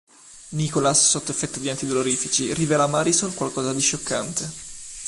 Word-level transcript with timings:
Nicholas, 0.53 1.09
sotto 1.11 1.29
effetto 1.31 1.59
di 1.59 1.69
antidolorifici, 1.69 2.55
rivela 2.55 2.85
a 2.85 2.87
Marisol 2.87 3.35
qualcosa 3.35 3.71
di 3.71 3.81
scioccante. 3.81 4.49